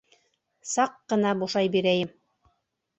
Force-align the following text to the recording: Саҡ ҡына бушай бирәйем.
Саҡ 0.69 0.97
ҡына 1.15 1.37
бушай 1.45 1.73
бирәйем. 1.79 2.15